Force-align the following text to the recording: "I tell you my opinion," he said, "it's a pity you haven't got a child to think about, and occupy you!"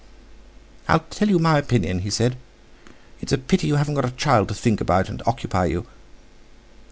"I 0.87 0.97
tell 0.97 1.29
you 1.29 1.37
my 1.37 1.59
opinion," 1.59 1.99
he 1.99 2.09
said, 2.09 2.35
"it's 3.21 3.31
a 3.31 3.37
pity 3.37 3.67
you 3.67 3.75
haven't 3.75 3.93
got 3.93 4.03
a 4.03 4.09
child 4.09 4.47
to 4.47 4.55
think 4.55 4.81
about, 4.81 5.09
and 5.09 5.21
occupy 5.27 5.65
you!" 5.65 5.85